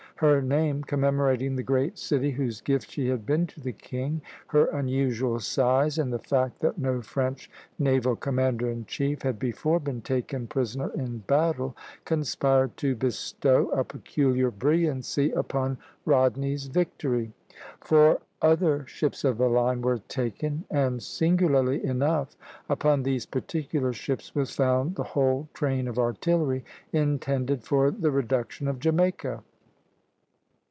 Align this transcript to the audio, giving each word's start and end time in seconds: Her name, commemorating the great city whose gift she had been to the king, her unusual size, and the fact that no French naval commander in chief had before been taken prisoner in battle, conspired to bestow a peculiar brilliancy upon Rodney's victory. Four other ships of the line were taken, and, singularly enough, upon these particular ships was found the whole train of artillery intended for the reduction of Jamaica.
Her 0.17 0.39
name, 0.39 0.83
commemorating 0.83 1.55
the 1.55 1.63
great 1.63 1.97
city 1.97 2.29
whose 2.29 2.61
gift 2.61 2.91
she 2.91 3.07
had 3.07 3.25
been 3.25 3.47
to 3.47 3.59
the 3.59 3.71
king, 3.73 4.21
her 4.49 4.65
unusual 4.65 5.39
size, 5.39 5.97
and 5.97 6.13
the 6.13 6.19
fact 6.19 6.59
that 6.59 6.77
no 6.77 7.01
French 7.01 7.49
naval 7.79 8.15
commander 8.15 8.69
in 8.69 8.85
chief 8.85 9.23
had 9.23 9.39
before 9.39 9.79
been 9.79 10.01
taken 10.03 10.45
prisoner 10.45 10.91
in 10.93 11.23
battle, 11.25 11.75
conspired 12.05 12.77
to 12.77 12.93
bestow 12.93 13.69
a 13.71 13.83
peculiar 13.83 14.51
brilliancy 14.51 15.31
upon 15.31 15.79
Rodney's 16.05 16.67
victory. 16.67 17.33
Four 17.79 18.21
other 18.43 18.85
ships 18.85 19.23
of 19.23 19.39
the 19.39 19.49
line 19.49 19.81
were 19.81 19.97
taken, 20.07 20.65
and, 20.69 21.01
singularly 21.01 21.83
enough, 21.83 22.35
upon 22.69 23.01
these 23.01 23.25
particular 23.25 23.91
ships 23.91 24.35
was 24.35 24.51
found 24.55 24.97
the 24.97 25.03
whole 25.17 25.49
train 25.55 25.87
of 25.87 25.97
artillery 25.97 26.63
intended 26.93 27.63
for 27.63 27.89
the 27.89 28.11
reduction 28.11 28.67
of 28.67 28.77
Jamaica. 28.79 29.41